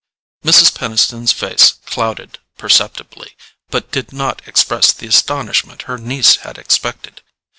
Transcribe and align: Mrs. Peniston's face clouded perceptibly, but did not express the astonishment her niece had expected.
Mrs. 0.43 0.73
Peniston's 0.73 1.31
face 1.31 1.73
clouded 1.85 2.39
perceptibly, 2.57 3.35
but 3.69 3.91
did 3.91 4.11
not 4.11 4.41
express 4.47 4.91
the 4.91 5.05
astonishment 5.05 5.83
her 5.83 5.99
niece 5.99 6.37
had 6.37 6.57
expected. 6.57 7.21